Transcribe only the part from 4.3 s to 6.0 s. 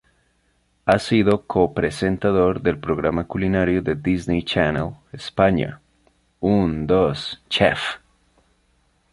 Channel España: